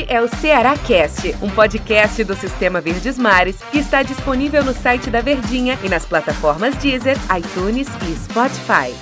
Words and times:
Este 0.00 0.12
é 0.14 0.22
o 0.22 0.28
Ceará 0.28 0.78
Cast, 0.78 1.28
um 1.42 1.50
podcast 1.50 2.24
do 2.24 2.34
Sistema 2.34 2.80
Verdes 2.80 3.18
Mares 3.18 3.60
que 3.70 3.78
está 3.78 4.02
disponível 4.02 4.64
no 4.64 4.72
site 4.72 5.10
da 5.10 5.20
Verdinha 5.20 5.78
e 5.84 5.90
nas 5.90 6.06
plataformas 6.06 6.74
Deezer, 6.76 7.16
iTunes 7.36 7.86
e 8.08 8.16
Spotify. 8.16 8.94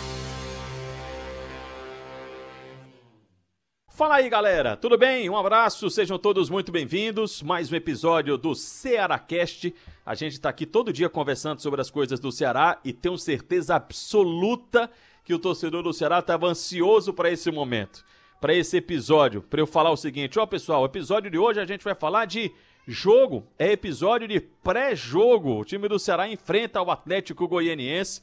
Fala 3.87 4.17
aí, 4.17 4.29
galera. 4.29 4.77
Tudo 4.77 4.99
bem? 4.99 5.31
Um 5.31 5.37
abraço. 5.37 5.89
Sejam 5.89 6.19
todos 6.19 6.51
muito 6.51 6.73
bem-vindos. 6.73 7.43
Mais 7.43 7.71
um 7.71 7.77
episódio 7.77 8.37
do 8.37 8.57
Ceará 8.57 9.21
Cast. 9.21 9.73
A 10.05 10.17
gente 10.17 10.33
está 10.33 10.49
aqui 10.49 10.67
todo 10.67 10.93
dia 10.93 11.09
conversando 11.09 11.61
sobre 11.61 11.81
as 11.81 11.91
coisas 11.91 12.19
do 12.19 12.33
Ceará 12.33 12.81
e 12.85 12.93
tenho 12.93 13.17
certeza 13.17 13.77
absoluta 13.77 14.91
que 15.23 15.35
o 15.35 15.39
torcedor 15.39 15.85
do 15.85 15.93
Ceará 15.93 16.19
estava 16.19 16.49
ansioso 16.49 17.13
para 17.13 17.31
esse 17.31 17.53
momento 17.53 18.05
para 18.41 18.55
esse 18.55 18.77
episódio, 18.77 19.43
para 19.43 19.61
eu 19.61 19.67
falar 19.67 19.91
o 19.91 19.97
seguinte, 19.97 20.39
ó 20.39 20.47
pessoal, 20.47 20.83
o 20.83 20.87
episódio 20.87 21.31
de 21.31 21.39
hoje 21.39 21.61
a 21.61 21.67
gente 21.67 21.85
vai 21.85 21.95
falar 21.95 22.25
de 22.25 22.53
jogo, 22.87 23.47
é 23.59 23.73
episódio 23.73 24.27
de 24.27 24.41
pré-jogo. 24.41 25.61
O 25.61 25.65
time 25.65 25.89
do 25.89 25.99
Ceará 25.99 26.29
enfrenta 26.29 26.81
o 26.81 26.91
Atlético 26.91 27.47
Goianiense 27.47 28.23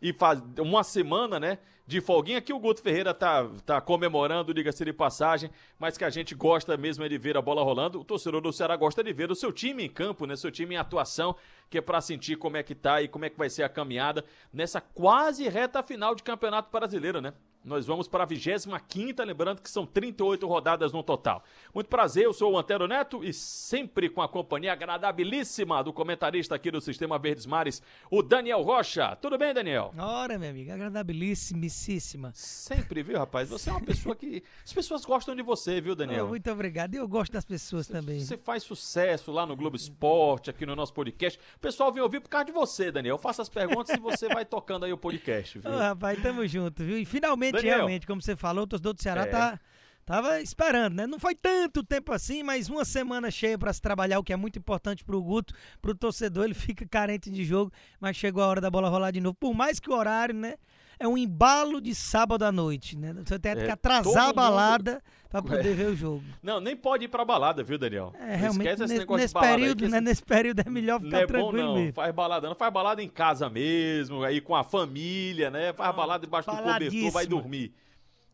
e 0.00 0.12
faz 0.12 0.42
uma 0.58 0.82
semana, 0.82 1.38
né, 1.38 1.58
de 1.86 2.00
folguinha 2.00 2.40
que 2.40 2.52
o 2.52 2.58
Guto 2.58 2.82
Ferreira 2.82 3.12
tá, 3.12 3.48
tá 3.64 3.80
comemorando, 3.80 4.54
diga-se 4.54 4.84
de 4.84 4.92
passagem, 4.92 5.50
mas 5.78 5.96
que 5.96 6.04
a 6.04 6.10
gente 6.10 6.34
gosta 6.34 6.76
mesmo 6.76 7.02
é 7.02 7.08
de 7.08 7.18
ver 7.18 7.36
a 7.36 7.42
bola 7.42 7.62
rolando. 7.62 8.00
O 8.00 8.04
torcedor 8.04 8.40
do 8.40 8.52
Ceará 8.52 8.76
gosta 8.76 9.02
de 9.02 9.12
ver 9.12 9.30
o 9.30 9.34
seu 9.34 9.52
time 9.52 9.84
em 9.84 9.88
campo, 9.88 10.26
né, 10.26 10.36
seu 10.36 10.50
time 10.50 10.74
em 10.74 10.78
atuação, 10.78 11.34
que 11.68 11.78
é 11.78 11.80
para 11.80 12.00
sentir 12.00 12.36
como 12.36 12.56
é 12.56 12.62
que 12.62 12.74
tá 12.74 13.02
e 13.02 13.08
como 13.08 13.24
é 13.24 13.30
que 13.30 13.38
vai 13.38 13.50
ser 13.50 13.62
a 13.62 13.68
caminhada 13.68 14.24
nessa 14.52 14.80
quase 14.80 15.48
reta 15.48 15.82
final 15.82 16.14
de 16.14 16.22
Campeonato 16.22 16.70
Brasileiro, 16.70 17.20
né? 17.20 17.32
Nós 17.64 17.86
vamos 17.86 18.08
para 18.08 18.22
a 18.22 18.26
25, 18.26 19.22
lembrando 19.24 19.60
que 19.60 19.68
são 19.68 19.84
38 19.84 20.46
rodadas 20.46 20.92
no 20.92 21.02
total. 21.02 21.44
Muito 21.74 21.88
prazer, 21.88 22.24
eu 22.24 22.32
sou 22.32 22.52
o 22.52 22.58
Antero 22.58 22.86
Neto 22.86 23.22
e 23.22 23.32
sempre 23.32 24.08
com 24.08 24.22
a 24.22 24.28
companhia 24.28 24.72
agradabilíssima 24.72 25.82
do 25.82 25.92
comentarista 25.92 26.54
aqui 26.54 26.70
do 26.70 26.80
Sistema 26.80 27.18
Verdes 27.18 27.46
Mares, 27.46 27.82
o 28.10 28.22
Daniel 28.22 28.62
Rocha. 28.62 29.16
Tudo 29.16 29.36
bem, 29.36 29.52
Daniel? 29.52 29.92
Ora, 29.98 30.38
minha 30.38 30.50
amiga, 30.50 30.74
agradabilíssimíssima. 30.74 32.32
Sempre, 32.34 33.02
viu, 33.02 33.18
rapaz? 33.18 33.48
Você 33.50 33.68
é 33.68 33.72
uma 33.72 33.82
pessoa 33.82 34.14
que. 34.14 34.42
As 34.64 34.72
pessoas 34.72 35.04
gostam 35.04 35.34
de 35.34 35.42
você, 35.42 35.80
viu, 35.80 35.94
Daniel? 35.94 36.26
Oh, 36.26 36.28
muito 36.28 36.50
obrigado. 36.50 36.94
Eu 36.94 37.06
gosto 37.06 37.32
das 37.32 37.44
pessoas 37.44 37.86
você, 37.86 37.92
também. 37.92 38.20
Você 38.20 38.38
faz 38.38 38.62
sucesso 38.62 39.30
lá 39.30 39.44
no 39.44 39.56
Globo 39.56 39.76
Esporte, 39.76 40.48
aqui 40.48 40.64
no 40.64 40.74
nosso 40.74 40.94
podcast. 40.94 41.38
O 41.56 41.60
pessoal 41.60 41.92
vem 41.92 42.02
ouvir 42.02 42.20
por 42.20 42.28
causa 42.28 42.46
de 42.46 42.52
você, 42.52 42.90
Daniel. 42.90 43.16
Eu 43.16 43.18
faço 43.18 43.42
as 43.42 43.48
perguntas 43.48 43.94
e 43.94 44.00
você 44.00 44.28
vai 44.28 44.44
tocando 44.44 44.84
aí 44.84 44.92
o 44.92 44.98
podcast, 44.98 45.58
viu? 45.58 45.70
Oh, 45.70 45.76
rapaz, 45.78 46.22
tamo 46.22 46.46
junto, 46.46 46.82
viu? 46.82 46.98
E 46.98 47.04
finalmente 47.04 47.57
Daniel. 47.58 47.76
realmente, 47.76 48.06
como 48.06 48.20
você 48.22 48.36
falou, 48.36 48.64
o 48.64 48.66
torcedor 48.66 48.94
do 48.94 49.02
Ceará 49.02 49.22
é. 49.22 49.26
tá, 49.26 49.60
tava 50.04 50.40
esperando, 50.40 50.94
né? 50.94 51.06
Não 51.06 51.18
foi 51.18 51.34
tanto 51.34 51.82
tempo 51.82 52.12
assim, 52.12 52.42
mas 52.42 52.68
uma 52.68 52.84
semana 52.84 53.30
cheia 53.30 53.58
para 53.58 53.72
se 53.72 53.80
trabalhar, 53.80 54.18
o 54.18 54.24
que 54.24 54.32
é 54.32 54.36
muito 54.36 54.58
importante 54.58 55.04
pro 55.04 55.22
Guto, 55.22 55.54
pro 55.80 55.94
torcedor, 55.94 56.44
ele 56.44 56.54
fica 56.54 56.86
carente 56.86 57.30
de 57.30 57.44
jogo, 57.44 57.72
mas 58.00 58.16
chegou 58.16 58.42
a 58.42 58.46
hora 58.46 58.60
da 58.60 58.70
bola 58.70 58.88
rolar 58.88 59.10
de 59.10 59.20
novo. 59.20 59.34
Por 59.34 59.54
mais 59.54 59.78
que 59.78 59.90
o 59.90 59.94
horário, 59.94 60.34
né? 60.34 60.54
É 60.98 61.06
um 61.06 61.16
embalo 61.16 61.80
de 61.80 61.94
sábado 61.94 62.44
à 62.44 62.50
noite, 62.50 62.96
né? 62.96 63.14
Você 63.24 63.38
tem 63.38 63.54
que 63.54 63.62
é, 63.62 63.70
atrasar 63.70 64.28
a 64.28 64.32
balada 64.32 64.92
mundo... 64.98 65.02
para 65.30 65.42
poder 65.42 65.70
é. 65.70 65.74
ver 65.74 65.86
o 65.86 65.96
jogo. 65.96 66.24
Não, 66.42 66.60
nem 66.60 66.76
pode 66.76 67.04
ir 67.04 67.08
pra 67.08 67.24
balada, 67.24 67.62
viu, 67.62 67.78
Daniel? 67.78 68.12
É, 68.18 68.34
realmente, 68.34 68.80
nesse, 68.80 69.06
nesse 69.06 69.34
período, 69.34 69.84
aí, 69.84 69.90
né? 69.90 70.00
Nesse 70.00 70.22
período 70.22 70.60
é 70.60 70.68
melhor 70.70 71.00
ficar 71.00 71.16
não 71.16 71.22
é 71.22 71.26
tranquilo 71.26 71.68
bom, 71.68 71.74
não. 71.74 71.74
mesmo. 71.76 71.92
Faz 71.92 72.14
balada, 72.14 72.48
não 72.48 72.56
faz 72.56 72.72
balada 72.72 73.02
em 73.02 73.08
casa 73.08 73.48
mesmo, 73.48 74.24
aí 74.24 74.40
com 74.40 74.56
a 74.56 74.64
família, 74.64 75.50
né? 75.50 75.72
Faz 75.72 75.94
balada 75.94 76.24
debaixo 76.24 76.50
do 76.50 76.56
cobertor, 76.56 77.10
vai 77.10 77.26
dormir 77.26 77.72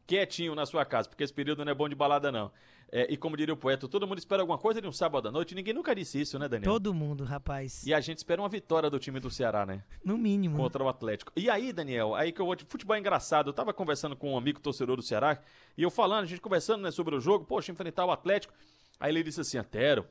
quietinho 0.06 0.54
na 0.54 0.66
sua 0.66 0.84
casa, 0.84 1.08
porque 1.08 1.24
esse 1.24 1.32
período 1.32 1.64
não 1.64 1.72
é 1.72 1.74
bom 1.74 1.88
de 1.88 1.94
balada, 1.94 2.30
não. 2.30 2.50
É, 2.92 3.12
e 3.12 3.16
como 3.16 3.36
diria 3.36 3.52
o 3.52 3.56
poeta, 3.56 3.88
todo 3.88 4.06
mundo 4.06 4.18
espera 4.18 4.42
alguma 4.42 4.56
coisa 4.58 4.80
de 4.80 4.86
um 4.86 4.92
sábado 4.92 5.26
à 5.26 5.32
noite. 5.32 5.54
Ninguém 5.54 5.74
nunca 5.74 5.94
disse 5.94 6.20
isso, 6.20 6.38
né, 6.38 6.48
Daniel? 6.48 6.70
Todo 6.70 6.94
mundo, 6.94 7.24
rapaz. 7.24 7.84
E 7.84 7.92
a 7.92 8.00
gente 8.00 8.18
espera 8.18 8.40
uma 8.40 8.48
vitória 8.48 8.88
do 8.88 9.00
time 9.00 9.18
do 9.18 9.30
Ceará, 9.30 9.66
né? 9.66 9.82
No 10.04 10.16
mínimo. 10.16 10.56
Contra 10.56 10.84
o 10.84 10.88
Atlético. 10.88 11.32
E 11.34 11.50
aí, 11.50 11.72
Daniel, 11.72 12.14
aí 12.14 12.30
que 12.30 12.40
eu 12.40 12.46
vou. 12.46 12.56
Futebol 12.68 12.94
é 12.94 13.00
engraçado. 13.00 13.50
Eu 13.50 13.52
tava 13.52 13.72
conversando 13.72 14.14
com 14.14 14.34
um 14.34 14.36
amigo 14.36 14.60
torcedor 14.60 14.96
do 14.96 15.02
Ceará 15.02 15.40
e 15.76 15.82
eu 15.82 15.90
falando, 15.90 16.22
a 16.22 16.26
gente 16.26 16.40
conversando 16.40 16.82
né, 16.82 16.90
sobre 16.92 17.16
o 17.16 17.20
jogo, 17.20 17.44
poxa, 17.44 17.72
enfrentar 17.72 18.04
o 18.04 18.12
Atlético. 18.12 18.54
Aí 19.00 19.10
ele 19.10 19.24
disse 19.24 19.40
assim: 19.40 19.58
Antero, 19.58 20.06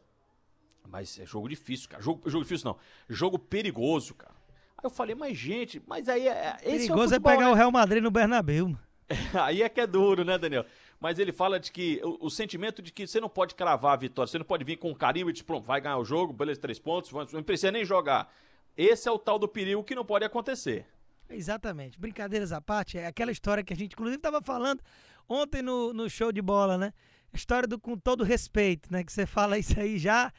mas 0.89 1.17
é 1.19 1.25
jogo 1.25 1.47
difícil, 1.47 1.87
cara. 1.89 2.03
Jogo, 2.03 2.29
jogo 2.29 2.43
difícil 2.43 2.67
não. 2.67 2.77
Jogo 3.07 3.39
perigoso, 3.39 4.13
cara. 4.13 4.35
Aí 4.77 4.83
eu 4.83 4.89
falei, 4.89 5.15
mas 5.15 5.37
gente, 5.37 5.81
mas 5.87 6.09
aí 6.09 6.27
é. 6.27 6.57
Esse 6.63 6.87
perigoso 6.87 7.01
é, 7.01 7.05
o 7.05 7.09
futebol, 7.09 7.31
é 7.31 7.35
pegar 7.35 7.45
né? 7.45 7.51
o 7.51 7.55
Real 7.55 7.71
Madrid 7.71 8.03
no 8.03 8.11
Bernabéu. 8.11 8.75
aí 9.33 9.61
é 9.61 9.69
que 9.69 9.81
é 9.81 9.87
duro, 9.87 10.23
né, 10.23 10.37
Daniel? 10.37 10.65
Mas 10.99 11.19
ele 11.19 11.31
fala 11.31 11.59
de 11.59 11.71
que 11.71 11.99
o, 12.03 12.27
o, 12.27 12.29
sentimento 12.29 12.81
de 12.81 12.91
que 12.91 13.05
você 13.05 13.19
não 13.19 13.29
pode 13.29 13.55
cravar 13.55 13.93
a 13.93 13.97
vitória, 13.97 14.27
você 14.27 14.37
não 14.37 14.45
pode 14.45 14.63
vir 14.63 14.77
com 14.77 14.89
um 14.89 14.95
carinho 14.95 15.29
e 15.29 15.43
pronto, 15.43 15.65
vai 15.65 15.81
ganhar 15.81 15.97
o 15.97 16.05
jogo, 16.05 16.31
beleza, 16.31 16.61
três 16.61 16.79
pontos, 16.79 17.11
não 17.31 17.43
precisa 17.43 17.71
nem 17.71 17.83
jogar. 17.83 18.33
Esse 18.77 19.07
é 19.07 19.11
o 19.11 19.19
tal 19.19 19.37
do 19.37 19.47
perigo 19.47 19.83
que 19.83 19.95
não 19.95 20.05
pode 20.05 20.25
acontecer. 20.25 20.85
Exatamente. 21.29 21.99
Brincadeiras 21.99 22.51
à 22.51 22.61
parte, 22.61 22.97
é 22.97 23.07
aquela 23.07 23.31
história 23.31 23.63
que 23.63 23.73
a 23.73 23.75
gente, 23.75 23.93
inclusive, 23.93 24.17
estava 24.17 24.41
falando 24.41 24.81
ontem 25.27 25.61
no, 25.61 25.93
no 25.93 26.09
show 26.09 26.31
de 26.31 26.41
bola, 26.41 26.77
né? 26.77 26.93
A 27.31 27.35
história 27.35 27.67
do 27.67 27.79
com 27.79 27.97
todo 27.97 28.23
respeito, 28.23 28.91
né? 28.91 29.03
Que 29.03 29.11
você 29.11 29.25
fala 29.25 29.57
isso 29.57 29.79
aí 29.79 29.97
já 29.97 30.31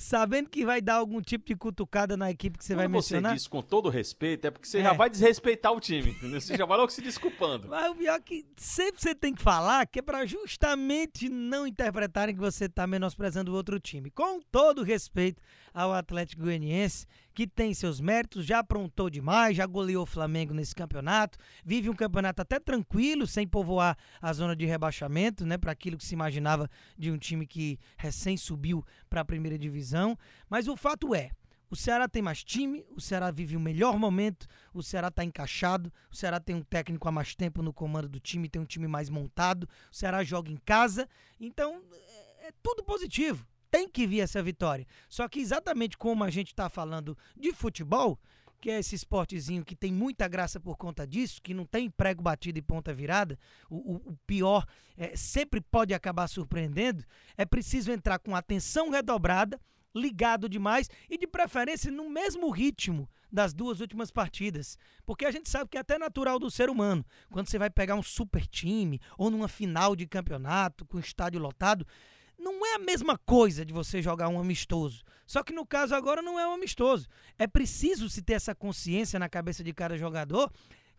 sabendo 0.00 0.48
que 0.48 0.64
vai 0.64 0.80
dar 0.80 0.94
algum 0.94 1.20
tipo 1.20 1.46
de 1.46 1.54
cutucada 1.54 2.16
na 2.16 2.30
equipe 2.30 2.58
que 2.58 2.64
você 2.64 2.72
Quando 2.72 2.78
vai 2.78 2.88
mencionar. 2.88 3.32
você 3.32 3.36
diz 3.36 3.46
com 3.46 3.62
todo 3.62 3.88
respeito, 3.88 4.46
é 4.46 4.50
porque 4.50 4.66
você 4.66 4.78
é. 4.78 4.82
já 4.82 4.92
vai 4.92 5.10
desrespeitar 5.10 5.72
o 5.72 5.80
time, 5.80 6.10
entendeu? 6.10 6.40
Você 6.40 6.56
já 6.56 6.64
vai 6.64 6.78
logo 6.78 6.90
se 6.90 7.02
desculpando. 7.02 7.68
Mas 7.68 7.90
o 7.90 7.94
pior 7.94 8.16
é 8.16 8.20
que 8.20 8.46
sempre 8.56 9.00
você 9.00 9.14
tem 9.14 9.34
que 9.34 9.42
falar 9.42 9.86
que 9.86 9.98
é 9.98 10.02
para 10.02 10.24
justamente 10.24 11.28
não 11.28 11.66
interpretarem 11.66 12.34
que 12.34 12.40
você 12.40 12.68
tá 12.68 12.86
menosprezando 12.86 13.52
o 13.52 13.54
outro 13.54 13.78
time. 13.78 14.10
Com 14.10 14.40
todo 14.50 14.82
respeito 14.82 15.42
ao 15.72 15.92
Atlético 15.92 16.42
Goianiense, 16.42 17.06
que 17.34 17.46
tem 17.46 17.72
seus 17.72 18.00
méritos, 18.00 18.44
já 18.44 18.58
aprontou 18.58 19.08
demais, 19.08 19.56
já 19.56 19.66
goleou 19.66 20.02
o 20.02 20.06
Flamengo 20.06 20.52
nesse 20.52 20.74
campeonato, 20.74 21.38
vive 21.64 21.88
um 21.88 21.94
campeonato 21.94 22.42
até 22.42 22.58
tranquilo, 22.58 23.26
sem 23.26 23.46
povoar 23.46 23.96
a 24.20 24.32
zona 24.32 24.54
de 24.54 24.66
rebaixamento, 24.66 25.46
né, 25.46 25.56
para 25.56 25.72
aquilo 25.72 25.96
que 25.96 26.04
se 26.04 26.14
imaginava 26.14 26.68
de 26.98 27.10
um 27.10 27.18
time 27.18 27.46
que 27.46 27.78
recém 27.96 28.36
subiu 28.36 28.84
para 29.08 29.20
a 29.20 29.24
primeira 29.24 29.58
divisão, 29.58 30.16
mas 30.48 30.68
o 30.68 30.76
fato 30.76 31.14
é, 31.14 31.30
o 31.70 31.76
Ceará 31.76 32.08
tem 32.08 32.20
mais 32.20 32.42
time, 32.42 32.84
o 32.96 33.00
Ceará 33.00 33.30
vive 33.30 33.56
o 33.56 33.60
melhor 33.60 33.96
momento, 33.96 34.46
o 34.74 34.82
Ceará 34.82 35.06
está 35.06 35.22
encaixado, 35.22 35.92
o 36.10 36.16
Ceará 36.16 36.40
tem 36.40 36.56
um 36.56 36.62
técnico 36.62 37.08
há 37.08 37.12
mais 37.12 37.34
tempo 37.36 37.62
no 37.62 37.72
comando 37.72 38.08
do 38.08 38.18
time, 38.18 38.48
tem 38.48 38.60
um 38.60 38.66
time 38.66 38.88
mais 38.88 39.08
montado, 39.08 39.68
o 39.90 39.94
Ceará 39.94 40.24
joga 40.24 40.50
em 40.50 40.56
casa, 40.56 41.08
então 41.38 41.80
é, 41.92 42.48
é 42.48 42.52
tudo 42.60 42.82
positivo 42.82 43.46
tem 43.70 43.88
que 43.88 44.06
vir 44.06 44.20
essa 44.20 44.42
vitória. 44.42 44.86
Só 45.08 45.28
que 45.28 45.40
exatamente 45.40 45.96
como 45.96 46.24
a 46.24 46.30
gente 46.30 46.48
está 46.48 46.68
falando 46.68 47.16
de 47.36 47.52
futebol, 47.52 48.18
que 48.60 48.70
é 48.70 48.78
esse 48.78 48.94
esportezinho 48.94 49.64
que 49.64 49.74
tem 49.74 49.92
muita 49.92 50.28
graça 50.28 50.60
por 50.60 50.76
conta 50.76 51.06
disso, 51.06 51.40
que 51.42 51.54
não 51.54 51.64
tem 51.64 51.88
prego 51.88 52.22
batido 52.22 52.58
e 52.58 52.62
ponta 52.62 52.92
virada, 52.92 53.38
o, 53.70 53.96
o, 53.96 54.18
pior 54.26 54.66
é, 54.96 55.16
sempre 55.16 55.60
pode 55.60 55.94
acabar 55.94 56.28
surpreendendo, 56.28 57.02
é 57.36 57.46
preciso 57.46 57.90
entrar 57.90 58.18
com 58.18 58.36
atenção 58.36 58.90
redobrada, 58.90 59.58
ligado 59.94 60.48
demais 60.48 60.88
e 61.08 61.16
de 61.18 61.26
preferência 61.26 61.90
no 61.90 62.08
mesmo 62.08 62.50
ritmo 62.50 63.08
das 63.32 63.52
duas 63.52 63.80
últimas 63.80 64.10
partidas. 64.10 64.76
Porque 65.06 65.24
a 65.24 65.30
gente 65.30 65.48
sabe 65.48 65.70
que 65.70 65.76
é 65.76 65.80
até 65.80 65.98
natural 65.98 66.38
do 66.38 66.50
ser 66.50 66.68
humano. 66.68 67.04
Quando 67.30 67.48
você 67.48 67.58
vai 67.58 67.70
pegar 67.70 67.94
um 67.94 68.02
super 68.02 68.46
time 68.46 69.00
ou 69.16 69.30
numa 69.30 69.48
final 69.48 69.96
de 69.96 70.06
campeonato 70.06 70.84
com 70.84 70.98
estádio 70.98 71.40
lotado, 71.40 71.86
não 72.40 72.66
é 72.66 72.74
a 72.74 72.78
mesma 72.78 73.16
coisa 73.18 73.64
de 73.64 73.72
você 73.72 74.02
jogar 74.02 74.28
um 74.28 74.40
amistoso. 74.40 75.04
Só 75.26 75.42
que 75.42 75.52
no 75.52 75.66
caso 75.66 75.94
agora 75.94 76.22
não 76.22 76.40
é 76.40 76.48
um 76.48 76.54
amistoso. 76.54 77.06
É 77.38 77.46
preciso 77.46 78.08
se 78.08 78.22
ter 78.22 78.32
essa 78.32 78.54
consciência 78.54 79.18
na 79.18 79.28
cabeça 79.28 79.62
de 79.62 79.72
cada 79.72 79.96
jogador 79.96 80.50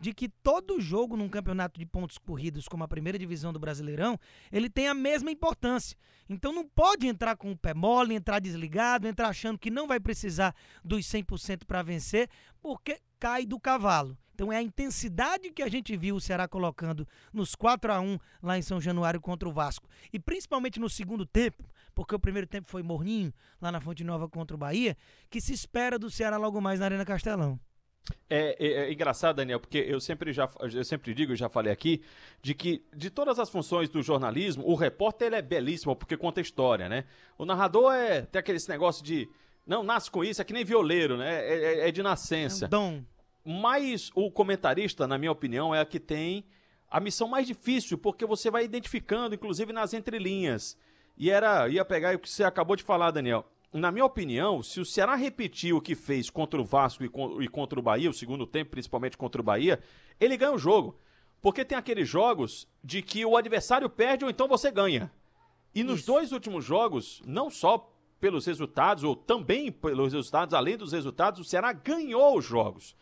de 0.01 0.13
que 0.13 0.27
todo 0.27 0.81
jogo 0.81 1.15
num 1.15 1.29
campeonato 1.29 1.79
de 1.79 1.85
pontos 1.85 2.17
corridos 2.17 2.67
como 2.67 2.83
a 2.83 2.87
primeira 2.87 3.19
divisão 3.19 3.53
do 3.53 3.59
Brasileirão, 3.59 4.19
ele 4.51 4.67
tem 4.67 4.87
a 4.87 4.95
mesma 4.95 5.29
importância. 5.29 5.95
Então 6.27 6.51
não 6.51 6.67
pode 6.67 7.05
entrar 7.05 7.37
com 7.37 7.51
o 7.51 7.57
pé 7.57 7.73
mole, 7.73 8.15
entrar 8.15 8.39
desligado, 8.39 9.07
entrar 9.07 9.27
achando 9.27 9.59
que 9.59 9.69
não 9.69 9.87
vai 9.87 9.99
precisar 9.99 10.55
dos 10.83 11.05
100% 11.05 11.65
para 11.65 11.83
vencer, 11.83 12.29
porque 12.59 12.99
cai 13.19 13.45
do 13.45 13.59
cavalo. 13.59 14.17
Então 14.41 14.51
é 14.51 14.57
a 14.57 14.61
intensidade 14.63 15.51
que 15.51 15.61
a 15.61 15.69
gente 15.69 15.95
viu 15.95 16.15
o 16.15 16.19
Ceará 16.19 16.47
colocando 16.47 17.07
nos 17.31 17.53
4 17.53 17.93
a 17.93 18.01
1 18.01 18.17
lá 18.41 18.57
em 18.57 18.63
São 18.63 18.81
Januário 18.81 19.21
contra 19.21 19.47
o 19.47 19.51
Vasco. 19.51 19.87
E 20.11 20.19
principalmente 20.19 20.79
no 20.79 20.89
segundo 20.89 21.27
tempo, 21.27 21.63
porque 21.93 22.15
o 22.15 22.19
primeiro 22.19 22.47
tempo 22.47 22.67
foi 22.67 22.81
morninho 22.81 23.31
lá 23.61 23.71
na 23.71 23.79
Fonte 23.79 24.03
Nova 24.03 24.27
contra 24.27 24.55
o 24.55 24.57
Bahia, 24.57 24.97
que 25.29 25.39
se 25.39 25.53
espera 25.53 25.99
do 25.99 26.09
Ceará 26.09 26.37
logo 26.37 26.59
mais 26.59 26.79
na 26.79 26.87
Arena 26.87 27.05
Castelão. 27.05 27.59
É, 28.27 28.55
é, 28.57 28.67
é, 28.85 28.91
engraçado, 28.91 29.35
Daniel, 29.35 29.59
porque 29.59 29.77
eu 29.77 30.01
sempre 30.01 30.33
já 30.33 30.49
eu 30.59 30.83
sempre 30.83 31.13
digo, 31.13 31.35
já 31.35 31.47
falei 31.47 31.71
aqui, 31.71 32.01
de 32.41 32.55
que 32.55 32.83
de 32.95 33.11
todas 33.11 33.37
as 33.37 33.47
funções 33.47 33.89
do 33.89 34.01
jornalismo, 34.01 34.65
o 34.65 34.73
repórter 34.73 35.27
ele 35.27 35.35
é 35.35 35.41
belíssimo 35.43 35.95
porque 35.95 36.17
conta 36.17 36.41
história, 36.41 36.89
né? 36.89 37.05
O 37.37 37.45
narrador 37.45 37.93
é 37.93 38.21
tem 38.23 38.39
aquele 38.39 38.57
negócio 38.69 39.05
de 39.05 39.29
não 39.67 39.83
nasce 39.83 40.09
com 40.09 40.23
isso, 40.23 40.41
é 40.41 40.43
que 40.43 40.51
nem 40.51 40.65
violeiro, 40.65 41.15
né? 41.15 41.45
É, 41.45 41.53
é, 41.53 41.89
é 41.89 41.91
de 41.91 42.01
nascença. 42.01 42.65
É 42.65 42.67
um 42.67 42.71
dom. 42.71 43.03
Mas 43.43 44.11
o 44.13 44.29
comentarista, 44.31 45.07
na 45.07 45.17
minha 45.17 45.31
opinião, 45.31 45.73
é 45.73 45.79
a 45.79 45.85
que 45.85 45.99
tem 45.99 46.45
a 46.89 46.99
missão 46.99 47.27
mais 47.27 47.47
difícil, 47.47 47.97
porque 47.97 48.25
você 48.25 48.51
vai 48.51 48.65
identificando, 48.65 49.33
inclusive 49.33 49.71
nas 49.71 49.93
entrelinhas. 49.93 50.77
E 51.17 51.29
era, 51.29 51.67
ia 51.69 51.85
pegar 51.85 52.15
o 52.15 52.19
que 52.19 52.29
você 52.29 52.43
acabou 52.43 52.75
de 52.75 52.83
falar, 52.83 53.11
Daniel. 53.11 53.45
Na 53.73 53.91
minha 53.91 54.05
opinião, 54.05 54.61
se 54.61 54.81
o 54.81 54.85
Ceará 54.85 55.15
repetir 55.15 55.73
o 55.73 55.79
que 55.79 55.95
fez 55.95 56.29
contra 56.29 56.59
o 56.59 56.65
Vasco 56.65 57.03
e 57.03 57.47
contra 57.47 57.79
o 57.79 57.83
Bahia, 57.83 58.09
o 58.09 58.13
segundo 58.13 58.45
tempo, 58.45 58.71
principalmente 58.71 59.17
contra 59.17 59.39
o 59.39 59.43
Bahia, 59.43 59.81
ele 60.19 60.35
ganha 60.35 60.51
o 60.51 60.57
jogo. 60.57 60.99
Porque 61.41 61.63
tem 61.63 61.77
aqueles 61.77 62.07
jogos 62.07 62.67
de 62.83 63.01
que 63.01 63.25
o 63.25 63.37
adversário 63.37 63.89
perde 63.89 64.25
ou 64.25 64.29
então 64.29 64.47
você 64.47 64.69
ganha. 64.69 65.09
E 65.73 65.83
nos 65.83 65.99
Isso. 65.99 66.07
dois 66.07 66.31
últimos 66.33 66.65
jogos, 66.65 67.21
não 67.25 67.49
só 67.49 67.89
pelos 68.19 68.45
resultados, 68.45 69.03
ou 69.03 69.15
também 69.15 69.71
pelos 69.71 70.13
resultados, 70.13 70.53
além 70.53 70.77
dos 70.77 70.91
resultados, 70.91 71.39
o 71.39 71.43
Ceará 71.43 71.71
ganhou 71.73 72.37
os 72.37 72.45
jogos. 72.45 72.95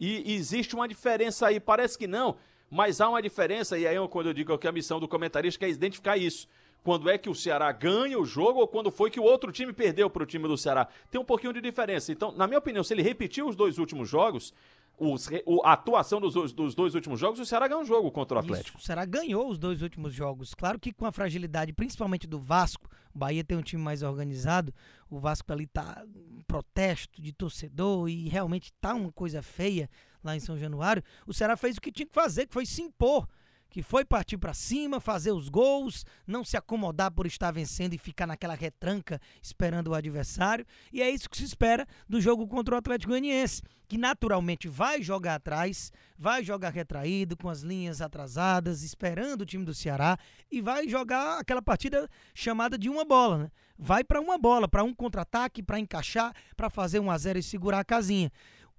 E 0.00 0.34
existe 0.34 0.74
uma 0.74 0.88
diferença 0.88 1.46
aí, 1.46 1.60
parece 1.60 1.98
que 1.98 2.06
não, 2.06 2.38
mas 2.70 3.00
há 3.00 3.08
uma 3.08 3.20
diferença, 3.20 3.78
e 3.78 3.86
aí 3.86 3.96
quando 4.08 4.28
eu 4.28 4.32
digo 4.32 4.56
que 4.56 4.66
a 4.66 4.72
missão 4.72 4.98
do 4.98 5.06
comentarista 5.06 5.66
é 5.66 5.68
identificar 5.68 6.16
isso. 6.16 6.48
Quando 6.82 7.10
é 7.10 7.18
que 7.18 7.28
o 7.28 7.34
Ceará 7.34 7.70
ganha 7.72 8.18
o 8.18 8.24
jogo 8.24 8.60
ou 8.60 8.66
quando 8.66 8.90
foi 8.90 9.10
que 9.10 9.20
o 9.20 9.22
outro 9.22 9.52
time 9.52 9.70
perdeu 9.70 10.08
para 10.08 10.22
o 10.22 10.26
time 10.26 10.48
do 10.48 10.56
Ceará. 10.56 10.88
Tem 11.10 11.20
um 11.20 11.24
pouquinho 11.24 11.52
de 11.52 11.60
diferença. 11.60 12.10
Então, 12.10 12.32
na 12.32 12.46
minha 12.46 12.58
opinião, 12.58 12.82
se 12.82 12.94
ele 12.94 13.02
repetir 13.02 13.44
os 13.44 13.54
dois 13.54 13.76
últimos 13.76 14.08
jogos, 14.08 14.54
os, 15.00 15.28
o, 15.46 15.62
a 15.64 15.72
atuação 15.72 16.20
dos, 16.20 16.52
dos, 16.52 16.74
dois 16.74 16.94
últimos 16.94 17.18
jogos, 17.18 17.40
o 17.40 17.46
Ceará 17.46 17.66
ganhou 17.66 17.82
um 17.82 17.86
jogo 17.86 18.12
contra 18.12 18.36
o 18.36 18.40
Atlético. 18.40 18.76
Isso, 18.76 18.78
o 18.78 18.86
Ceará 18.86 19.06
ganhou 19.06 19.48
os 19.48 19.58
dois 19.58 19.80
últimos 19.80 20.12
jogos. 20.12 20.54
Claro 20.54 20.78
que 20.78 20.92
com 20.92 21.06
a 21.06 21.12
fragilidade, 21.12 21.72
principalmente 21.72 22.26
do 22.26 22.38
Vasco, 22.38 22.86
o 23.14 23.18
Bahia 23.18 23.42
tem 23.42 23.56
um 23.56 23.62
time 23.62 23.82
mais 23.82 24.02
organizado, 24.02 24.74
o 25.08 25.18
Vasco 25.18 25.50
ali 25.50 25.66
tá 25.66 26.04
em 26.06 26.42
protesto 26.42 27.22
de 27.22 27.32
torcedor 27.32 28.10
e 28.10 28.28
realmente 28.28 28.72
tá 28.78 28.94
uma 28.94 29.10
coisa 29.10 29.40
feia 29.40 29.88
lá 30.22 30.36
em 30.36 30.40
São 30.40 30.58
Januário. 30.58 31.02
O 31.26 31.32
Ceará 31.32 31.56
fez 31.56 31.78
o 31.78 31.80
que 31.80 31.90
tinha 31.90 32.06
que 32.06 32.14
fazer, 32.14 32.46
que 32.46 32.52
foi 32.52 32.66
se 32.66 32.82
impor 32.82 33.26
que 33.70 33.82
foi 33.82 34.04
partir 34.04 34.36
para 34.36 34.52
cima, 34.52 35.00
fazer 35.00 35.30
os 35.30 35.48
gols, 35.48 36.04
não 36.26 36.44
se 36.44 36.56
acomodar 36.56 37.12
por 37.12 37.26
estar 37.26 37.52
vencendo 37.52 37.94
e 37.94 37.98
ficar 37.98 38.26
naquela 38.26 38.54
retranca 38.54 39.20
esperando 39.40 39.88
o 39.88 39.94
adversário. 39.94 40.66
E 40.92 41.00
é 41.00 41.08
isso 41.08 41.30
que 41.30 41.36
se 41.36 41.44
espera 41.44 41.86
do 42.08 42.20
jogo 42.20 42.46
contra 42.48 42.74
o 42.74 42.78
Atlético 42.78 43.12
Goianiense, 43.12 43.62
que 43.88 43.96
naturalmente 43.96 44.68
vai 44.68 45.02
jogar 45.02 45.36
atrás, 45.36 45.92
vai 46.18 46.44
jogar 46.44 46.70
retraído, 46.70 47.36
com 47.36 47.48
as 47.48 47.60
linhas 47.60 48.02
atrasadas, 48.02 48.82
esperando 48.82 49.42
o 49.42 49.46
time 49.46 49.64
do 49.64 49.72
Ceará 49.72 50.18
e 50.50 50.60
vai 50.60 50.88
jogar 50.88 51.38
aquela 51.38 51.62
partida 51.62 52.08
chamada 52.34 52.76
de 52.76 52.88
uma 52.88 53.04
bola, 53.04 53.38
né? 53.38 53.50
Vai 53.78 54.04
para 54.04 54.20
uma 54.20 54.36
bola, 54.36 54.68
para 54.68 54.84
um 54.84 54.92
contra-ataque, 54.92 55.62
para 55.62 55.78
encaixar, 55.78 56.34
para 56.54 56.68
fazer 56.68 57.00
um 57.00 57.10
a 57.10 57.16
zero 57.16 57.38
e 57.38 57.42
segurar 57.42 57.78
a 57.78 57.84
casinha. 57.84 58.30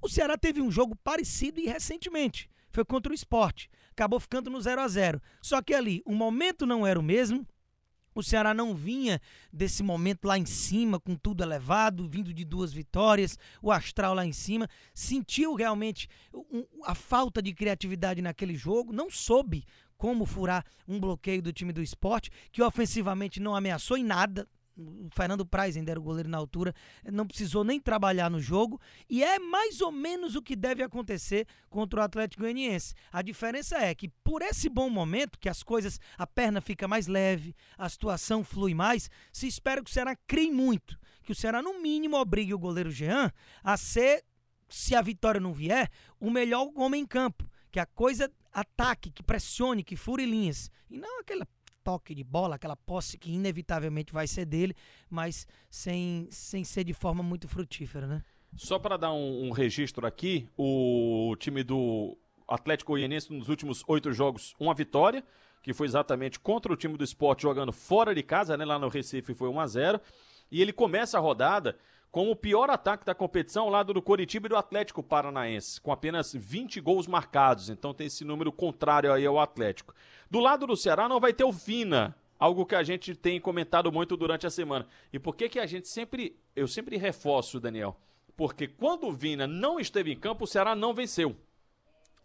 O 0.01 0.09
Ceará 0.09 0.37
teve 0.37 0.61
um 0.61 0.69
jogo 0.69 0.95
parecido 0.97 1.59
e 1.59 1.65
recentemente 1.65 2.49
foi 2.71 2.85
contra 2.85 3.11
o 3.11 3.15
esporte. 3.15 3.69
Acabou 3.91 4.19
ficando 4.19 4.49
no 4.49 4.59
0 4.59 4.81
a 4.81 4.87
0 4.87 5.21
Só 5.41 5.61
que 5.61 5.73
ali, 5.73 6.01
o 6.05 6.13
momento 6.13 6.65
não 6.65 6.85
era 6.85 6.99
o 6.99 7.03
mesmo. 7.03 7.45
O 8.13 8.21
Ceará 8.21 8.53
não 8.53 8.75
vinha 8.75 9.21
desse 9.53 9.81
momento 9.81 10.25
lá 10.25 10.37
em 10.37 10.45
cima, 10.45 10.99
com 10.99 11.15
tudo 11.15 11.43
elevado, 11.43 12.09
vindo 12.09 12.33
de 12.33 12.43
duas 12.43 12.73
vitórias, 12.73 13.37
o 13.61 13.71
astral 13.71 14.13
lá 14.13 14.25
em 14.25 14.33
cima. 14.33 14.67
Sentiu 14.93 15.53
realmente 15.53 16.09
a 16.83 16.93
falta 16.93 17.41
de 17.41 17.53
criatividade 17.53 18.21
naquele 18.21 18.55
jogo, 18.55 18.91
não 18.91 19.09
soube 19.09 19.63
como 19.97 20.25
furar 20.25 20.65
um 20.87 20.99
bloqueio 20.99 21.41
do 21.41 21.53
time 21.53 21.71
do 21.71 21.81
esporte, 21.81 22.31
que 22.51 22.61
ofensivamente 22.61 23.39
não 23.39 23.55
ameaçou 23.55 23.95
em 23.95 24.03
nada, 24.03 24.47
o 24.77 25.09
Fernando 25.13 25.45
Praz 25.45 25.75
ainda 25.75 25.91
era 25.91 25.99
o 25.99 26.03
goleiro 26.03 26.29
na 26.29 26.37
altura, 26.37 26.73
não 27.11 27.27
precisou 27.27 27.63
nem 27.63 27.79
trabalhar 27.79 28.29
no 28.29 28.39
jogo, 28.39 28.79
e 29.09 29.23
é 29.23 29.39
mais 29.39 29.81
ou 29.81 29.91
menos 29.91 30.35
o 30.35 30.41
que 30.41 30.55
deve 30.55 30.81
acontecer 30.83 31.47
contra 31.69 31.99
o 31.99 32.03
Atlético 32.03 32.43
Goianiense. 32.43 32.93
A 33.11 33.21
diferença 33.21 33.77
é 33.77 33.93
que 33.93 34.09
por 34.23 34.41
esse 34.41 34.69
bom 34.69 34.89
momento, 34.89 35.39
que 35.39 35.49
as 35.49 35.63
coisas, 35.63 35.99
a 36.17 36.25
perna 36.25 36.61
fica 36.61 36.87
mais 36.87 37.07
leve, 37.07 37.55
a 37.77 37.87
situação 37.89 38.43
flui 38.43 38.73
mais, 38.73 39.09
se 39.31 39.47
espera 39.47 39.83
que 39.83 39.89
o 39.89 39.93
Ceará 39.93 40.15
crie 40.27 40.51
muito, 40.51 40.97
que 41.23 41.31
o 41.31 41.35
Ceará 41.35 41.61
no 41.61 41.81
mínimo 41.81 42.17
obrigue 42.17 42.53
o 42.53 42.59
goleiro 42.59 42.91
Jean 42.91 43.31
a 43.63 43.77
ser, 43.77 44.23
se 44.69 44.95
a 44.95 45.01
vitória 45.01 45.39
não 45.39 45.53
vier, 45.53 45.89
o 46.19 46.29
melhor 46.29 46.71
homem 46.75 47.03
em 47.03 47.05
campo, 47.05 47.49
que 47.71 47.79
a 47.79 47.85
coisa 47.85 48.31
ataque, 48.51 49.11
que 49.11 49.23
pressione, 49.23 49.83
que 49.83 49.95
fure 49.95 50.25
linhas, 50.25 50.69
e 50.89 50.97
não 50.97 51.19
aquela 51.21 51.47
toque 51.83 52.15
de 52.15 52.23
bola, 52.23 52.55
aquela 52.55 52.75
posse 52.75 53.17
que 53.17 53.31
inevitavelmente 53.31 54.13
vai 54.13 54.27
ser 54.27 54.45
dele, 54.45 54.75
mas 55.09 55.47
sem, 55.69 56.27
sem 56.31 56.63
ser 56.63 56.83
de 56.83 56.93
forma 56.93 57.21
muito 57.23 57.47
frutífera, 57.47 58.07
né? 58.07 58.23
Só 58.55 58.77
para 58.77 58.97
dar 58.97 59.13
um, 59.13 59.47
um, 59.47 59.51
registro 59.51 60.05
aqui, 60.05 60.47
o 60.57 61.35
time 61.39 61.63
do 61.63 62.17
Atlético 62.47 62.91
Goianiense 62.91 63.31
nos 63.31 63.47
últimos 63.47 63.83
oito 63.87 64.11
jogos, 64.11 64.53
uma 64.59 64.73
vitória, 64.73 65.23
que 65.63 65.73
foi 65.73 65.87
exatamente 65.87 66.39
contra 66.39 66.71
o 66.71 66.75
time 66.75 66.97
do 66.97 67.03
esporte 67.03 67.43
jogando 67.43 67.71
fora 67.71 68.13
de 68.13 68.23
casa, 68.23 68.57
né? 68.57 68.65
Lá 68.65 68.77
no 68.77 68.89
Recife 68.89 69.33
foi 69.33 69.47
1 69.47 69.59
a 69.59 69.67
0 69.67 70.01
E 70.51 70.61
ele 70.61 70.73
começa 70.73 71.17
a 71.17 71.21
rodada 71.21 71.77
com 72.11 72.29
o 72.29 72.35
pior 72.35 72.69
ataque 72.69 73.05
da 73.05 73.15
competição 73.15 73.63
ao 73.63 73.69
lado 73.69 73.93
do 73.93 74.01
Coritiba 74.01 74.47
e 74.47 74.49
do 74.49 74.57
Atlético 74.57 75.01
Paranaense, 75.01 75.79
com 75.79 75.91
apenas 75.91 76.33
20 76.33 76.81
gols 76.81 77.07
marcados. 77.07 77.69
Então 77.69 77.93
tem 77.93 78.07
esse 78.07 78.25
número 78.25 78.51
contrário 78.51 79.13
aí 79.13 79.25
ao 79.25 79.39
Atlético. 79.39 79.95
Do 80.29 80.39
lado 80.39 80.67
do 80.67 80.75
Ceará 80.75 81.07
não 81.07 81.19
vai 81.19 81.31
ter 81.31 81.45
o 81.45 81.51
Vina, 81.51 82.15
algo 82.37 82.65
que 82.65 82.75
a 82.75 82.83
gente 82.83 83.15
tem 83.15 83.39
comentado 83.39 83.91
muito 83.91 84.17
durante 84.17 84.45
a 84.45 84.49
semana. 84.49 84.85
E 85.13 85.17
por 85.17 85.35
que 85.35 85.47
que 85.47 85.59
a 85.59 85.65
gente 85.65 85.87
sempre, 85.87 86.37
eu 86.53 86.67
sempre 86.67 86.97
reforço, 86.97 87.59
Daniel? 87.59 87.97
Porque 88.35 88.67
quando 88.67 89.07
o 89.07 89.13
Vina 89.13 89.47
não 89.47 89.79
esteve 89.79 90.11
em 90.11 90.19
campo, 90.19 90.43
o 90.43 90.47
Ceará 90.47 90.75
não 90.75 90.93
venceu. 90.93 91.35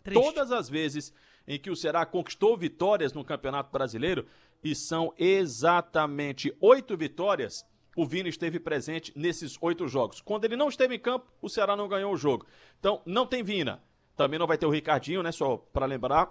Triste. 0.03 0.21
Todas 0.21 0.51
as 0.51 0.69
vezes 0.69 1.13
em 1.47 1.61
que 1.61 1.71
o 1.71 1.77
Ceará 1.77 2.05
conquistou 2.05 2.57
vitórias 2.57 3.13
no 3.13 3.25
Campeonato 3.25 3.71
Brasileiro, 3.71 4.27
e 4.65 4.75
são 4.75 5.15
exatamente 5.17 6.53
oito 6.61 6.97
vitórias, 6.97 7.65
o 7.97 8.05
Vina 8.05 8.29
esteve 8.29 8.61
presente 8.61 9.13
nesses 9.17 9.57
oito 9.61 9.89
jogos. 9.89 10.21
Quando 10.21 10.45
ele 10.45 10.55
não 10.55 10.69
esteve 10.69 10.95
em 10.95 10.99
campo, 10.99 11.27
o 11.41 11.49
Ceará 11.49 11.75
não 11.75 11.89
ganhou 11.89 12.13
o 12.13 12.17
jogo. 12.17 12.47
Então, 12.79 13.01
não 13.07 13.27
tem 13.27 13.43
Vina. 13.43 13.83
Também 14.15 14.39
não 14.39 14.47
vai 14.47 14.59
ter 14.59 14.67
o 14.67 14.71
Ricardinho, 14.71 15.23
né? 15.23 15.33
Só 15.33 15.57
para 15.57 15.87
lembrar. 15.87 16.29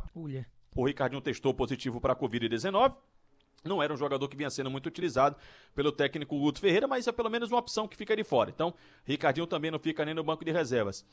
O 0.75 0.85
Ricardinho 0.85 1.21
testou 1.21 1.53
positivo 1.53 1.99
para 1.99 2.13
a 2.13 2.15
Covid-19. 2.15 2.95
Não 3.63 3.81
era 3.81 3.91
um 3.91 3.97
jogador 3.97 4.27
que 4.27 4.37
vinha 4.37 4.49
sendo 4.49 4.69
muito 4.69 4.85
utilizado 4.85 5.35
pelo 5.73 5.91
técnico 5.91 6.37
Guto 6.37 6.59
Ferreira, 6.59 6.87
mas 6.87 7.07
é 7.07 7.11
pelo 7.11 7.31
menos 7.31 7.49
uma 7.49 7.59
opção 7.59 7.87
que 7.87 7.97
fica 7.97 8.15
de 8.15 8.23
fora. 8.23 8.51
Então, 8.51 8.75
Ricardinho 9.03 9.47
também 9.47 9.71
não 9.71 9.79
fica 9.79 10.05
nem 10.05 10.13
no 10.13 10.23
banco 10.23 10.45
de 10.45 10.51
reservas. 10.51 11.03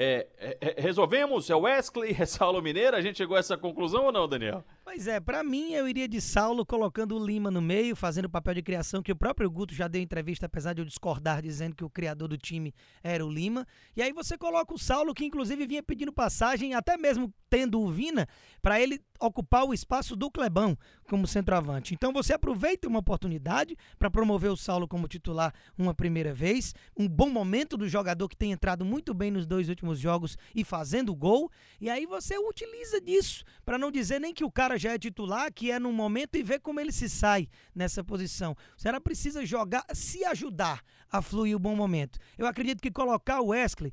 É, 0.00 0.28
é, 0.38 0.58
é, 0.60 0.80
resolvemos? 0.80 1.50
É 1.50 1.56
Wesley? 1.56 2.14
É 2.16 2.24
Saulo 2.24 2.62
Mineiro? 2.62 2.96
A 2.96 3.00
gente 3.00 3.16
chegou 3.16 3.36
a 3.36 3.40
essa 3.40 3.58
conclusão 3.58 4.04
ou 4.04 4.12
não, 4.12 4.28
Daniel? 4.28 4.64
Pois 4.84 5.08
é, 5.08 5.18
para 5.18 5.42
mim 5.42 5.72
eu 5.72 5.88
iria 5.88 6.06
de 6.06 6.20
Saulo 6.20 6.64
colocando 6.64 7.16
o 7.16 7.26
Lima 7.26 7.50
no 7.50 7.60
meio, 7.60 7.96
fazendo 7.96 8.26
o 8.26 8.30
papel 8.30 8.54
de 8.54 8.62
criação 8.62 9.02
que 9.02 9.10
o 9.10 9.16
próprio 9.16 9.50
Guto 9.50 9.74
já 9.74 9.88
deu 9.88 10.00
entrevista, 10.00 10.46
apesar 10.46 10.72
de 10.72 10.80
eu 10.80 10.84
discordar, 10.84 11.42
dizendo 11.42 11.74
que 11.74 11.84
o 11.84 11.90
criador 11.90 12.28
do 12.28 12.38
time 12.38 12.72
era 13.02 13.26
o 13.26 13.28
Lima. 13.28 13.66
E 13.96 14.00
aí 14.00 14.12
você 14.12 14.38
coloca 14.38 14.72
o 14.72 14.78
Saulo, 14.78 15.12
que 15.12 15.24
inclusive 15.24 15.66
vinha 15.66 15.82
pedindo 15.82 16.12
passagem, 16.12 16.74
até 16.74 16.96
mesmo 16.96 17.34
tendo 17.50 17.80
o 17.80 17.90
Vina, 17.90 18.28
para 18.62 18.80
ele 18.80 19.00
ocupar 19.20 19.64
o 19.64 19.74
espaço 19.74 20.14
do 20.14 20.30
Clebão 20.30 20.76
como 21.08 21.26
centroavante. 21.26 21.94
Então 21.94 22.12
você 22.12 22.34
aproveita 22.34 22.86
uma 22.86 23.00
oportunidade 23.00 23.76
para 23.98 24.10
promover 24.10 24.50
o 24.50 24.56
Saulo 24.56 24.86
como 24.86 25.08
titular 25.08 25.52
uma 25.76 25.94
primeira 25.94 26.32
vez, 26.32 26.74
um 26.96 27.08
bom 27.08 27.28
momento 27.28 27.76
do 27.76 27.88
jogador 27.88 28.28
que 28.28 28.36
tem 28.36 28.52
entrado 28.52 28.84
muito 28.84 29.12
bem 29.12 29.30
nos 29.30 29.46
dois 29.46 29.68
últimos 29.68 29.87
jogos 29.96 30.36
e 30.52 30.64
fazendo 30.64 31.14
gol, 31.14 31.48
e 31.80 31.88
aí 31.88 32.04
você 32.04 32.36
utiliza 32.36 33.00
disso, 33.00 33.44
para 33.64 33.78
não 33.78 33.92
dizer 33.92 34.20
nem 34.20 34.34
que 34.34 34.44
o 34.44 34.50
cara 34.50 34.76
já 34.76 34.92
é 34.92 34.98
titular, 34.98 35.52
que 35.52 35.70
é 35.70 35.78
no 35.78 35.92
momento 35.92 36.36
e 36.36 36.42
ver 36.42 36.58
como 36.58 36.80
ele 36.80 36.90
se 36.90 37.08
sai 37.08 37.48
nessa 37.72 38.02
posição. 38.02 38.56
O 38.76 38.80
Ceará 38.80 39.00
precisa 39.00 39.46
jogar, 39.46 39.84
se 39.94 40.24
ajudar 40.24 40.82
a 41.08 41.22
fluir 41.22 41.54
o 41.54 41.60
bom 41.60 41.76
momento. 41.76 42.18
Eu 42.36 42.46
acredito 42.46 42.82
que 42.82 42.90
colocar 42.90 43.40
o 43.40 43.48
Wesley 43.48 43.92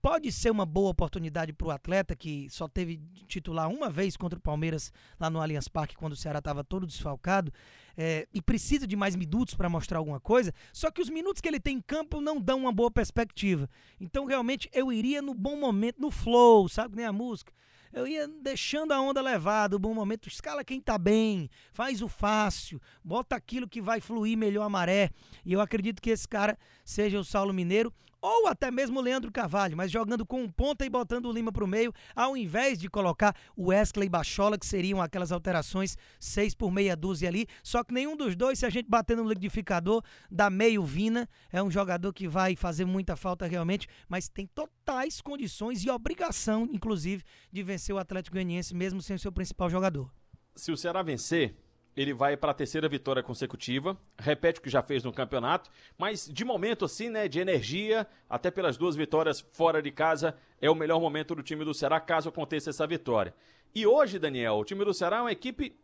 pode 0.00 0.30
ser 0.32 0.50
uma 0.50 0.66
boa 0.66 0.90
oportunidade 0.90 1.52
para 1.52 1.66
o 1.66 1.70
atleta 1.70 2.14
que 2.14 2.48
só 2.50 2.68
teve 2.68 3.00
titular 3.26 3.68
uma 3.68 3.90
vez 3.90 4.16
contra 4.16 4.38
o 4.38 4.42
Palmeiras 4.42 4.92
lá 5.18 5.28
no 5.28 5.40
Allianz 5.40 5.68
Parque 5.68 5.96
quando 5.96 6.12
o 6.12 6.16
Ceará 6.16 6.38
estava 6.38 6.62
todo 6.62 6.86
desfalcado 6.86 7.52
é, 7.96 8.26
e 8.32 8.40
precisa 8.42 8.86
de 8.86 8.96
mais 8.96 9.16
minutos 9.16 9.54
para 9.54 9.68
mostrar 9.68 9.98
alguma 9.98 10.20
coisa. 10.20 10.52
Só 10.72 10.90
que 10.90 11.00
os 11.00 11.10
minutos 11.10 11.40
que 11.40 11.48
ele 11.48 11.60
tem 11.60 11.76
em 11.76 11.80
campo 11.80 12.20
não 12.20 12.40
dão 12.40 12.58
uma 12.58 12.72
boa 12.72 12.90
perspectiva. 12.90 13.68
Então 14.00 14.26
realmente 14.26 14.68
eu 14.72 14.92
iria 14.92 15.20
no 15.20 15.34
bom 15.34 15.56
momento, 15.56 16.00
no 16.00 16.10
flow, 16.10 16.68
sabe 16.68 16.96
nem 16.96 17.04
a 17.04 17.12
música 17.12 17.52
eu 17.96 18.06
ia 18.06 18.28
deixando 18.28 18.92
a 18.92 19.00
onda 19.00 19.22
levar 19.22 19.68
do 19.68 19.78
bom 19.78 19.94
momento, 19.94 20.28
escala 20.28 20.62
quem 20.62 20.80
tá 20.80 20.98
bem, 20.98 21.48
faz 21.72 22.02
o 22.02 22.08
fácil, 22.08 22.80
bota 23.02 23.34
aquilo 23.34 23.66
que 23.66 23.80
vai 23.80 24.02
fluir 24.02 24.36
melhor 24.36 24.64
a 24.64 24.68
maré. 24.68 25.10
E 25.44 25.54
eu 25.54 25.62
acredito 25.62 26.02
que 26.02 26.10
esse 26.10 26.28
cara 26.28 26.58
seja 26.84 27.18
o 27.18 27.24
Saulo 27.24 27.54
Mineiro 27.54 27.92
ou 28.26 28.48
até 28.48 28.72
mesmo 28.72 28.98
o 28.98 29.02
Leandro 29.02 29.30
Carvalho, 29.30 29.76
mas 29.76 29.88
jogando 29.88 30.26
com 30.26 30.42
um 30.42 30.50
ponta 30.50 30.84
e 30.84 30.90
botando 30.90 31.26
o 31.26 31.32
Lima 31.32 31.52
para 31.52 31.62
o 31.62 31.68
meio, 31.68 31.92
ao 32.14 32.36
invés 32.36 32.76
de 32.76 32.90
colocar 32.90 33.36
o 33.56 33.68
Wesley 33.68 34.08
Bachola, 34.08 34.58
que 34.58 34.66
seriam 34.66 35.00
aquelas 35.00 35.30
alterações 35.30 35.96
seis 36.18 36.52
por 36.52 36.72
meia 36.72 36.96
dúzia 36.96 37.28
ali. 37.28 37.46
Só 37.62 37.84
que 37.84 37.94
nenhum 37.94 38.16
dos 38.16 38.34
dois, 38.34 38.58
se 38.58 38.66
a 38.66 38.70
gente 38.70 38.88
bater 38.88 39.16
no 39.16 39.28
liquidificador, 39.28 40.02
dá 40.28 40.50
meio 40.50 40.84
Vina. 40.84 41.28
É 41.52 41.62
um 41.62 41.70
jogador 41.70 42.12
que 42.12 42.26
vai 42.26 42.56
fazer 42.56 42.84
muita 42.84 43.14
falta 43.14 43.46
realmente, 43.46 43.86
mas 44.08 44.28
tem 44.28 44.44
totais 44.44 45.20
condições 45.20 45.84
e 45.84 45.90
obrigação, 45.90 46.68
inclusive, 46.72 47.22
de 47.52 47.62
vencer 47.62 47.94
o 47.94 47.98
Atlético 47.98 48.34
Goianiense, 48.34 48.74
mesmo 48.74 49.00
sem 49.00 49.14
o 49.14 49.20
seu 49.20 49.30
principal 49.30 49.70
jogador. 49.70 50.10
Se 50.56 50.72
o 50.72 50.76
Ceará 50.76 51.00
vencer, 51.00 51.54
ele 51.96 52.12
vai 52.12 52.36
para 52.36 52.50
a 52.50 52.54
terceira 52.54 52.88
vitória 52.88 53.22
consecutiva, 53.22 53.96
repete 54.18 54.60
o 54.60 54.62
que 54.62 54.68
já 54.68 54.82
fez 54.82 55.02
no 55.02 55.12
campeonato, 55.12 55.70
mas 55.96 56.28
de 56.30 56.44
momento 56.44 56.84
assim, 56.84 57.08
né, 57.08 57.26
de 57.26 57.40
energia, 57.40 58.06
até 58.28 58.50
pelas 58.50 58.76
duas 58.76 58.94
vitórias 58.94 59.40
fora 59.52 59.80
de 59.80 59.90
casa, 59.90 60.36
é 60.60 60.68
o 60.68 60.74
melhor 60.74 61.00
momento 61.00 61.34
do 61.34 61.42
time 61.42 61.64
do 61.64 61.72
Ceará 61.72 61.98
caso 61.98 62.28
aconteça 62.28 62.68
essa 62.68 62.86
vitória. 62.86 63.34
E 63.74 63.86
hoje, 63.86 64.18
Daniel, 64.18 64.56
o 64.56 64.64
time 64.64 64.84
do 64.84 64.92
Ceará 64.92 65.18
é 65.18 65.20
uma 65.22 65.32
equipe 65.32 65.74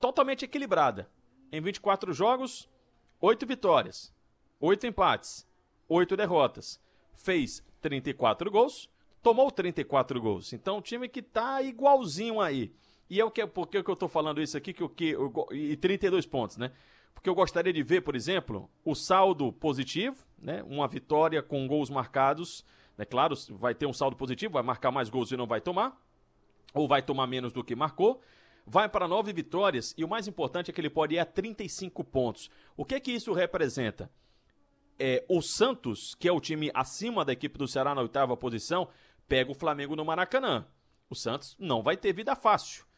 totalmente 0.00 0.44
equilibrada. 0.44 1.08
Em 1.52 1.60
24 1.60 2.12
jogos, 2.12 2.68
8 3.20 3.46
vitórias, 3.46 4.12
8 4.60 4.86
empates, 4.86 5.46
8 5.88 6.16
derrotas. 6.16 6.80
Fez 7.14 7.62
34 7.80 8.50
gols, 8.50 8.88
tomou 9.22 9.50
34 9.50 10.20
gols. 10.20 10.52
Então, 10.52 10.78
um 10.78 10.80
time 10.80 11.08
que 11.08 11.22
tá 11.22 11.62
igualzinho 11.62 12.40
aí. 12.40 12.72
E 13.10 13.20
é 13.20 13.24
o 13.24 13.30
que 13.30 13.44
por 13.44 13.66
que 13.66 13.76
eu 13.78 13.92
estou 13.92 14.08
falando 14.08 14.40
isso 14.40 14.56
aqui 14.56 14.72
que 14.72 14.84
o 14.84 14.88
que 14.88 15.16
e 15.50 15.76
32 15.76 16.26
pontos, 16.26 16.56
né? 16.56 16.70
Porque 17.12 17.28
eu 17.28 17.34
gostaria 17.34 17.72
de 17.72 17.82
ver, 17.82 18.02
por 18.02 18.14
exemplo, 18.14 18.70
o 18.84 18.94
saldo 18.94 19.52
positivo, 19.52 20.24
né? 20.38 20.62
Uma 20.62 20.86
vitória 20.86 21.42
com 21.42 21.66
gols 21.66 21.90
marcados, 21.90 22.64
né? 22.96 23.04
Claro, 23.04 23.34
vai 23.50 23.74
ter 23.74 23.84
um 23.84 23.92
saldo 23.92 24.16
positivo, 24.16 24.52
vai 24.52 24.62
marcar 24.62 24.92
mais 24.92 25.08
gols 25.08 25.32
e 25.32 25.36
não 25.36 25.44
vai 25.44 25.60
tomar, 25.60 26.00
ou 26.72 26.86
vai 26.86 27.02
tomar 27.02 27.26
menos 27.26 27.52
do 27.52 27.64
que 27.64 27.74
marcou. 27.74 28.22
Vai 28.64 28.88
para 28.88 29.08
nove 29.08 29.32
vitórias 29.32 29.92
e 29.98 30.04
o 30.04 30.08
mais 30.08 30.28
importante 30.28 30.70
é 30.70 30.72
que 30.72 30.80
ele 30.80 30.88
pode 30.88 31.16
ir 31.16 31.18
a 31.18 31.26
35 31.26 32.04
pontos. 32.04 32.48
O 32.76 32.84
que 32.84 32.94
é 32.94 33.00
que 33.00 33.10
isso 33.10 33.32
representa? 33.32 34.08
É, 34.96 35.24
o 35.28 35.42
Santos, 35.42 36.14
que 36.14 36.28
é 36.28 36.32
o 36.32 36.40
time 36.40 36.70
acima 36.72 37.24
da 37.24 37.32
equipe 37.32 37.58
do 37.58 37.66
Ceará 37.66 37.92
na 37.92 38.02
oitava 38.02 38.36
posição, 38.36 38.88
pega 39.26 39.50
o 39.50 39.54
Flamengo 39.54 39.96
no 39.96 40.04
Maracanã. 40.04 40.64
O 41.08 41.16
Santos 41.16 41.56
não 41.58 41.82
vai 41.82 41.96
ter 41.96 42.12
vida 42.12 42.36
fácil 42.36 42.88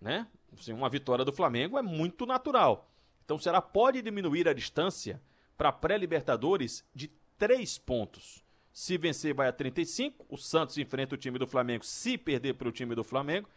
né? 0.00 0.26
Assim, 0.58 0.72
uma 0.72 0.88
vitória 0.88 1.24
do 1.24 1.32
Flamengo 1.32 1.78
é 1.78 1.82
muito 1.82 2.26
natural. 2.26 2.88
Então 3.24 3.36
o 3.36 3.40
Ceará 3.40 3.60
pode 3.60 4.00
diminuir 4.02 4.48
a 4.48 4.52
distância 4.52 5.20
para 5.56 5.72
pré-Libertadores 5.72 6.84
de 6.94 7.10
3 7.38 7.78
pontos. 7.78 8.44
Se 8.72 8.98
vencer, 8.98 9.34
vai 9.34 9.48
a 9.48 9.52
35. 9.52 10.26
O 10.28 10.36
Santos 10.36 10.76
enfrenta 10.78 11.14
o 11.14 11.18
time 11.18 11.38
do 11.38 11.46
Flamengo. 11.46 11.84
Se 11.84 12.18
perder 12.18 12.54
para 12.54 12.68
o 12.68 12.72
time 12.72 12.94
do 12.94 13.02
Flamengo, 13.02 13.48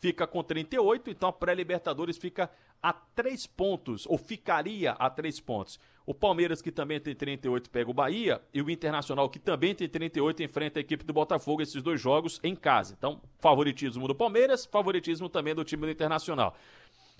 fica 0.00 0.26
com 0.26 0.42
38. 0.42 1.10
Então 1.10 1.28
a 1.28 1.32
pré-Libertadores 1.32 2.16
fica 2.16 2.50
a 2.82 2.92
3 2.92 3.46
pontos, 3.46 4.06
ou 4.06 4.18
ficaria 4.18 4.92
a 4.92 5.08
3 5.08 5.38
pontos. 5.40 5.78
O 6.04 6.12
Palmeiras, 6.12 6.60
que 6.60 6.72
também 6.72 7.00
tem 7.00 7.14
38, 7.14 7.70
pega 7.70 7.90
o 7.90 7.94
Bahia. 7.94 8.40
E 8.52 8.60
o 8.60 8.68
Internacional, 8.70 9.28
que 9.28 9.38
também 9.38 9.74
tem 9.74 9.88
38, 9.88 10.42
enfrenta 10.42 10.80
a 10.80 10.82
equipe 10.82 11.04
do 11.04 11.12
Botafogo, 11.12 11.62
esses 11.62 11.82
dois 11.82 12.00
jogos 12.00 12.40
em 12.42 12.54
casa. 12.56 12.94
Então, 12.98 13.20
favoritismo 13.38 14.08
do 14.08 14.14
Palmeiras, 14.14 14.66
favoritismo 14.66 15.28
também 15.28 15.54
do 15.54 15.64
time 15.64 15.82
do 15.82 15.90
Internacional. 15.90 16.56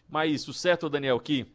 Mas 0.09 0.47
o 0.49 0.53
certo, 0.53 0.89
Daniel, 0.89 1.19
que 1.21 1.47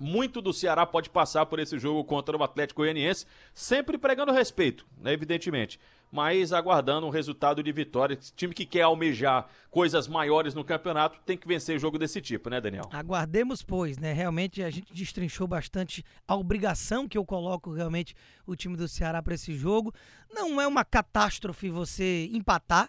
muito 0.00 0.40
do 0.40 0.52
Ceará 0.52 0.84
pode 0.84 1.10
passar 1.10 1.46
por 1.46 1.58
esse 1.58 1.78
jogo 1.78 2.04
contra 2.04 2.36
o 2.36 2.42
Atlético 2.42 2.82
Goianiense, 2.82 3.26
sempre 3.52 3.96
pregando 3.98 4.32
respeito, 4.32 4.86
né, 4.98 5.12
evidentemente 5.12 5.78
mas 6.14 6.52
aguardando 6.52 7.08
um 7.08 7.10
resultado 7.10 7.60
de 7.60 7.72
vitória. 7.72 8.16
Time 8.36 8.54
que 8.54 8.64
quer 8.64 8.82
almejar 8.82 9.48
coisas 9.68 10.06
maiores 10.06 10.54
no 10.54 10.64
campeonato 10.64 11.18
tem 11.26 11.36
que 11.36 11.48
vencer 11.48 11.76
jogo 11.76 11.98
desse 11.98 12.20
tipo, 12.20 12.48
né, 12.48 12.60
Daniel? 12.60 12.88
Aguardemos, 12.92 13.64
pois, 13.64 13.98
né? 13.98 14.12
Realmente 14.12 14.62
a 14.62 14.70
gente 14.70 14.94
destrinchou 14.94 15.48
bastante 15.48 16.04
a 16.28 16.36
obrigação 16.36 17.08
que 17.08 17.18
eu 17.18 17.24
coloco 17.24 17.72
realmente 17.72 18.14
o 18.46 18.54
time 18.54 18.76
do 18.76 18.86
Ceará 18.86 19.20
para 19.20 19.34
esse 19.34 19.56
jogo. 19.56 19.92
Não 20.32 20.60
é 20.60 20.68
uma 20.68 20.84
catástrofe 20.84 21.68
você 21.68 22.30
empatar, 22.32 22.88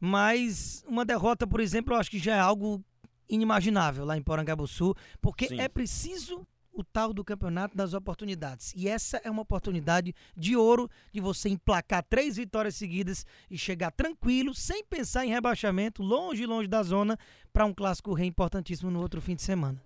mas 0.00 0.84
uma 0.88 1.04
derrota, 1.04 1.46
por 1.46 1.60
exemplo, 1.60 1.94
eu 1.94 2.00
acho 2.00 2.10
que 2.10 2.18
já 2.18 2.34
é 2.34 2.40
algo 2.40 2.84
inimaginável 3.28 4.04
lá 4.04 4.16
em 4.16 4.22
Porangabuçu, 4.22 4.94
porque 5.20 5.48
Sim. 5.48 5.60
é 5.60 5.68
preciso 5.68 6.46
o 6.74 6.82
tal 6.82 7.12
do 7.12 7.24
campeonato 7.24 7.76
das 7.76 7.94
oportunidades. 7.94 8.72
E 8.76 8.88
essa 8.88 9.20
é 9.24 9.30
uma 9.30 9.42
oportunidade 9.42 10.14
de 10.36 10.56
ouro 10.56 10.90
de 11.12 11.20
você 11.20 11.48
emplacar 11.48 12.02
três 12.02 12.36
vitórias 12.36 12.74
seguidas 12.74 13.24
e 13.50 13.56
chegar 13.56 13.92
tranquilo, 13.92 14.52
sem 14.52 14.84
pensar 14.84 15.24
em 15.24 15.30
rebaixamento, 15.30 16.02
longe, 16.02 16.44
longe 16.44 16.68
da 16.68 16.82
zona, 16.82 17.16
para 17.52 17.64
um 17.64 17.72
clássico 17.72 18.12
rei 18.12 18.26
importantíssimo 18.26 18.90
no 18.90 19.00
outro 19.00 19.20
fim 19.20 19.36
de 19.36 19.42
semana. 19.42 19.80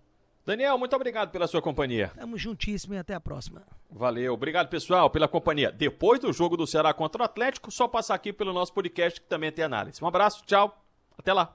Daniel, 0.47 0.79
muito 0.79 0.97
obrigado 0.97 1.31
pela 1.31 1.47
sua 1.47 1.61
companhia. 1.61 2.11
Tamo 2.15 2.39
juntíssimo 2.39 2.95
e 2.95 2.99
até 2.99 3.13
a 3.13 3.21
próxima. 3.21 3.63
Valeu, 3.91 4.33
obrigado 4.33 4.71
pessoal 4.71 5.11
pela 5.11 5.29
companhia. 5.29 5.71
Depois 5.71 6.19
do 6.19 6.33
jogo 6.33 6.57
do 6.57 6.67
Ceará 6.67 6.95
contra 6.95 7.21
o 7.21 7.25
Atlético, 7.25 7.71
só 7.71 7.87
passar 7.87 8.15
aqui 8.15 8.33
pelo 8.33 8.55
nosso 8.55 8.73
podcast 8.73 9.21
que 9.21 9.27
também 9.27 9.53
tem 9.53 9.63
análise. 9.63 10.03
Um 10.03 10.07
abraço, 10.07 10.43
tchau, 10.47 10.83
até 11.19 11.35
lá. 11.35 11.55